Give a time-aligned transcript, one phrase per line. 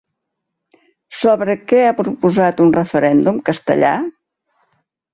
[1.17, 3.97] Sobre què ha proposat un referèndum Castellà?